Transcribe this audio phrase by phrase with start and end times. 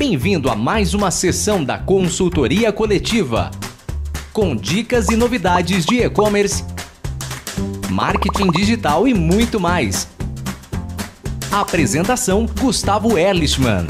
[0.00, 3.50] Bem-vindo a mais uma sessão da Consultoria Coletiva,
[4.32, 6.64] com dicas e novidades de e-commerce,
[7.90, 10.08] marketing digital e muito mais.
[11.52, 13.86] apresentação: Gustavo Erlichman.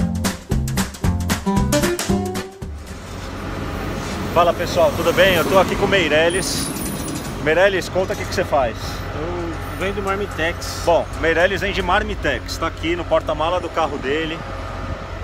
[4.35, 5.37] Fala pessoal, tudo bem?
[5.37, 6.67] Eu estou aqui com o Meirelles.
[7.45, 8.77] Meirelles, conta o que, que você faz.
[9.15, 10.83] Eu vendo Marmitex.
[10.85, 14.37] Bom, Meirelles vende Marmitex, está aqui no porta-mala do carro dele,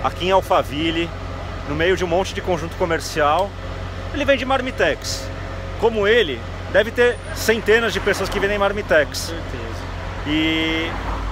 [0.03, 1.09] aqui em Alphaville,
[1.67, 3.49] no meio de um monte de conjunto comercial.
[4.13, 5.27] Ele vende Marmitex.
[5.79, 6.39] Como ele,
[6.71, 9.17] deve ter centenas de pessoas que vendem Marmitex.
[9.17, 9.87] certeza.
[10.25, 10.89] E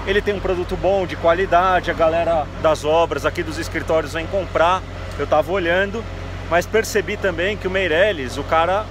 [0.07, 4.27] ele tem um produto bom, de qualidade, a galera das obras aqui dos escritórios vem
[4.27, 4.81] comprar.
[5.17, 6.03] Eu estava olhando,
[6.49, 8.85] mas percebi também que o Meirelles, o cara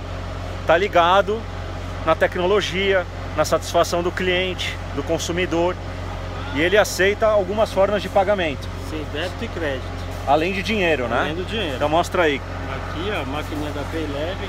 [0.66, 1.40] tá ligado
[2.04, 3.06] na tecnologia,
[3.36, 5.76] na satisfação do cliente, do consumidor.
[6.54, 9.84] E ele aceita algumas formas de pagamento, Sim, débito e crédito.
[10.26, 11.18] além de dinheiro, né?
[11.20, 11.74] Além do dinheiro.
[11.76, 12.40] Então mostra aí.
[12.70, 14.48] Aqui, ó, a maquininha da Payleve,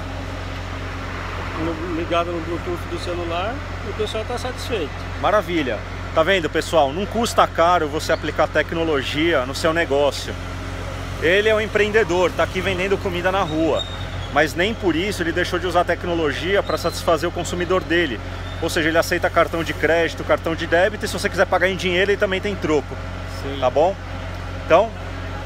[1.64, 3.54] no- ligada no Bluetooth do celular,
[3.86, 4.90] e o pessoal está satisfeito.
[5.22, 5.80] Maravilha.
[6.14, 6.94] Tá vendo, pessoal?
[6.94, 10.34] Não custa caro você aplicar tecnologia no seu negócio.
[11.22, 13.84] Ele é um empreendedor, tá aqui vendendo comida na rua.
[14.34, 18.20] Mas nem por isso ele deixou de usar tecnologia para satisfazer o consumidor dele.
[18.62, 21.70] Ou seja, ele aceita cartão de crédito, cartão de débito e se você quiser pagar
[21.70, 22.96] em dinheiro, ele também tem troco.
[23.42, 23.58] Sim.
[23.60, 23.96] Tá bom?
[24.66, 24.90] Então,